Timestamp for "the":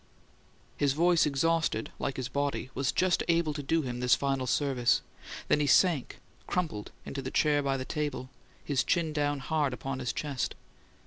7.21-7.29, 7.77-7.85